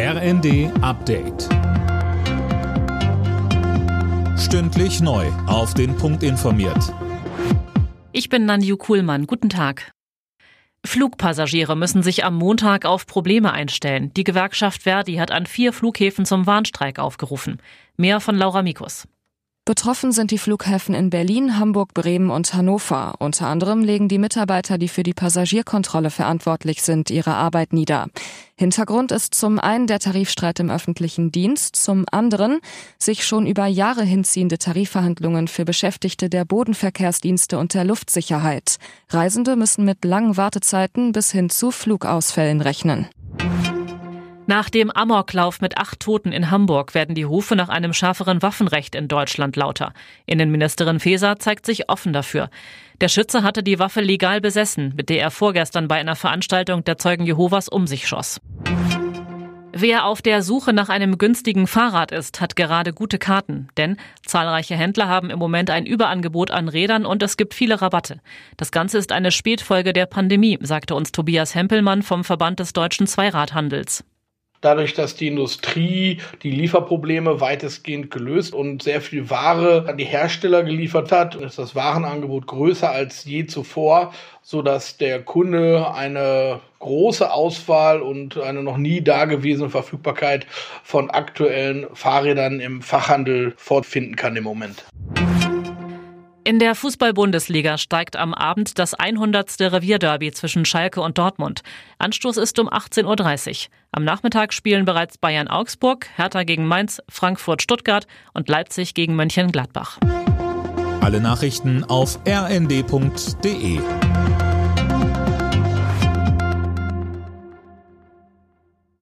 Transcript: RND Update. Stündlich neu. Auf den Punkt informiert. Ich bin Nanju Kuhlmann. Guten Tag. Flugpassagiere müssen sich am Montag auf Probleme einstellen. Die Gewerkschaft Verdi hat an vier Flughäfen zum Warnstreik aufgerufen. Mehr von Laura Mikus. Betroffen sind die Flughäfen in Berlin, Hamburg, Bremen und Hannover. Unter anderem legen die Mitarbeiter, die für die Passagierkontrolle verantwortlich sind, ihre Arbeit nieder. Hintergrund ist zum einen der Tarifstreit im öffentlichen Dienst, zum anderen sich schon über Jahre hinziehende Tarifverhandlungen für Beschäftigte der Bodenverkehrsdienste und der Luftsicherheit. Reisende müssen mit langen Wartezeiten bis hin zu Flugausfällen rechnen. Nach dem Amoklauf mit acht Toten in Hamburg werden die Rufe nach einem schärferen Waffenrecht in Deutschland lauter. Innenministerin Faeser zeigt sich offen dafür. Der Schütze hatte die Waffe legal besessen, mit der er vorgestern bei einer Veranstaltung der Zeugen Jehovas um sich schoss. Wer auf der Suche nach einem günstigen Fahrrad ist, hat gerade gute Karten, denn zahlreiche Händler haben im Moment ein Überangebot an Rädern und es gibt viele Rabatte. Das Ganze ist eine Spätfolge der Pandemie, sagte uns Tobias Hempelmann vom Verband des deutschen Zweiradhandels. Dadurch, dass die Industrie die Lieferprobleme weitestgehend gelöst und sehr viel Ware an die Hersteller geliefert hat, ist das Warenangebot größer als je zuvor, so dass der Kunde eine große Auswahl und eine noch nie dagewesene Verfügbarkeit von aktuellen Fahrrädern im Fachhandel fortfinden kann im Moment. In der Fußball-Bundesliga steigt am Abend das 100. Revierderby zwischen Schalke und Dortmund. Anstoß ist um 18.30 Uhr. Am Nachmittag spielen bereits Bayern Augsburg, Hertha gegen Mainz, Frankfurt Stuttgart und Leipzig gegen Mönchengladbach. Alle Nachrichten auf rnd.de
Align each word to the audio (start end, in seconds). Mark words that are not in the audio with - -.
RND 0.00 0.70
Update. 0.80 1.48
Stündlich 4.38 5.00
neu. 5.00 5.26
Auf 5.48 5.74
den 5.74 5.96
Punkt 5.96 6.22
informiert. 6.22 6.94
Ich 8.12 8.28
bin 8.28 8.44
Nanju 8.44 8.76
Kuhlmann. 8.76 9.26
Guten 9.26 9.48
Tag. 9.48 9.90
Flugpassagiere 10.86 11.76
müssen 11.76 12.04
sich 12.04 12.24
am 12.24 12.36
Montag 12.36 12.84
auf 12.84 13.06
Probleme 13.06 13.52
einstellen. 13.52 14.12
Die 14.14 14.22
Gewerkschaft 14.22 14.84
Verdi 14.84 15.16
hat 15.16 15.32
an 15.32 15.46
vier 15.46 15.72
Flughäfen 15.72 16.24
zum 16.24 16.46
Warnstreik 16.46 17.00
aufgerufen. 17.00 17.60
Mehr 17.96 18.20
von 18.20 18.36
Laura 18.36 18.62
Mikus. 18.62 19.08
Betroffen 19.68 20.12
sind 20.12 20.30
die 20.30 20.38
Flughäfen 20.38 20.94
in 20.94 21.10
Berlin, 21.10 21.58
Hamburg, 21.58 21.92
Bremen 21.92 22.30
und 22.30 22.54
Hannover. 22.54 23.16
Unter 23.18 23.48
anderem 23.48 23.82
legen 23.82 24.08
die 24.08 24.16
Mitarbeiter, 24.16 24.78
die 24.78 24.88
für 24.88 25.02
die 25.02 25.12
Passagierkontrolle 25.12 26.08
verantwortlich 26.08 26.80
sind, 26.80 27.10
ihre 27.10 27.34
Arbeit 27.34 27.74
nieder. 27.74 28.06
Hintergrund 28.56 29.12
ist 29.12 29.34
zum 29.34 29.58
einen 29.58 29.86
der 29.86 29.98
Tarifstreit 29.98 30.58
im 30.60 30.70
öffentlichen 30.70 31.32
Dienst, 31.32 31.76
zum 31.76 32.06
anderen 32.10 32.60
sich 32.96 33.26
schon 33.26 33.46
über 33.46 33.66
Jahre 33.66 34.04
hinziehende 34.04 34.56
Tarifverhandlungen 34.56 35.48
für 35.48 35.66
Beschäftigte 35.66 36.30
der 36.30 36.46
Bodenverkehrsdienste 36.46 37.58
und 37.58 37.74
der 37.74 37.84
Luftsicherheit. 37.84 38.78
Reisende 39.10 39.54
müssen 39.54 39.84
mit 39.84 40.02
langen 40.02 40.38
Wartezeiten 40.38 41.12
bis 41.12 41.30
hin 41.30 41.50
zu 41.50 41.72
Flugausfällen 41.72 42.62
rechnen. 42.62 43.06
Nach 44.50 44.70
dem 44.70 44.90
Amoklauf 44.90 45.60
mit 45.60 45.76
acht 45.76 46.00
Toten 46.00 46.32
in 46.32 46.50
Hamburg 46.50 46.94
werden 46.94 47.14
die 47.14 47.22
Rufe 47.22 47.54
nach 47.54 47.68
einem 47.68 47.92
schärferen 47.92 48.40
Waffenrecht 48.40 48.94
in 48.94 49.06
Deutschland 49.06 49.56
lauter. 49.56 49.92
Innenministerin 50.24 51.00
Faeser 51.00 51.38
zeigt 51.38 51.66
sich 51.66 51.90
offen 51.90 52.14
dafür. 52.14 52.48
Der 53.02 53.08
Schütze 53.08 53.42
hatte 53.42 53.62
die 53.62 53.78
Waffe 53.78 54.00
legal 54.00 54.40
besessen, 54.40 54.94
mit 54.96 55.10
der 55.10 55.20
er 55.20 55.30
vorgestern 55.30 55.86
bei 55.86 55.96
einer 55.96 56.16
Veranstaltung 56.16 56.82
der 56.82 56.96
Zeugen 56.96 57.26
Jehovas 57.26 57.68
um 57.68 57.86
sich 57.86 58.08
schoss. 58.08 58.40
Wer 59.72 60.06
auf 60.06 60.22
der 60.22 60.42
Suche 60.42 60.72
nach 60.72 60.88
einem 60.88 61.18
günstigen 61.18 61.66
Fahrrad 61.66 62.10
ist, 62.10 62.40
hat 62.40 62.56
gerade 62.56 62.94
gute 62.94 63.18
Karten, 63.18 63.68
denn 63.76 63.98
zahlreiche 64.24 64.76
Händler 64.76 65.08
haben 65.08 65.28
im 65.28 65.38
Moment 65.38 65.68
ein 65.68 65.84
Überangebot 65.84 66.50
an 66.52 66.70
Rädern 66.70 67.04
und 67.04 67.22
es 67.22 67.36
gibt 67.36 67.52
viele 67.52 67.82
Rabatte. 67.82 68.22
Das 68.56 68.72
Ganze 68.72 68.96
ist 68.96 69.12
eine 69.12 69.30
Spätfolge 69.30 69.92
der 69.92 70.06
Pandemie, 70.06 70.58
sagte 70.62 70.94
uns 70.94 71.12
Tobias 71.12 71.54
Hempelmann 71.54 72.00
vom 72.00 72.24
Verband 72.24 72.60
des 72.60 72.72
deutschen 72.72 73.06
Zweiradhandels. 73.06 74.04
Dadurch, 74.60 74.94
dass 74.94 75.14
die 75.14 75.28
Industrie 75.28 76.18
die 76.42 76.50
Lieferprobleme 76.50 77.40
weitestgehend 77.40 78.10
gelöst 78.10 78.54
und 78.54 78.82
sehr 78.82 79.00
viel 79.00 79.30
Ware 79.30 79.84
an 79.88 79.96
die 79.96 80.04
Hersteller 80.04 80.64
geliefert 80.64 81.12
hat, 81.12 81.36
ist 81.36 81.58
das 81.60 81.76
Warenangebot 81.76 82.48
größer 82.48 82.90
als 82.90 83.24
je 83.24 83.46
zuvor, 83.46 84.12
so 84.42 84.62
dass 84.62 84.96
der 84.96 85.22
Kunde 85.22 85.92
eine 85.94 86.60
große 86.80 87.32
Auswahl 87.32 88.02
und 88.02 88.36
eine 88.38 88.62
noch 88.64 88.78
nie 88.78 89.00
dagewesene 89.00 89.70
Verfügbarkeit 89.70 90.46
von 90.82 91.10
aktuellen 91.10 91.86
Fahrrädern 91.92 92.58
im 92.58 92.82
Fachhandel 92.82 93.54
fortfinden 93.56 94.16
kann 94.16 94.34
im 94.34 94.44
Moment. 94.44 94.84
In 96.48 96.58
der 96.58 96.74
Fußball-Bundesliga 96.74 97.76
steigt 97.76 98.16
am 98.16 98.32
Abend 98.32 98.78
das 98.78 98.94
100. 98.94 99.60
Revierderby 99.60 100.32
zwischen 100.32 100.64
Schalke 100.64 101.02
und 101.02 101.18
Dortmund. 101.18 101.60
Anstoß 101.98 102.38
ist 102.38 102.58
um 102.58 102.70
18.30 102.70 103.66
Uhr. 103.66 103.70
Am 103.92 104.02
Nachmittag 104.02 104.54
spielen 104.54 104.86
bereits 104.86 105.18
Bayern 105.18 105.48
Augsburg, 105.48 106.06
Hertha 106.16 106.44
gegen 106.44 106.66
Mainz, 106.66 107.02
Frankfurt 107.06 107.60
Stuttgart 107.60 108.06
und 108.32 108.48
Leipzig 108.48 108.94
gegen 108.94 109.14
Mönchengladbach. 109.14 109.98
Alle 111.02 111.20
Nachrichten 111.20 111.84
auf 111.84 112.18
rnd.de 112.26 113.80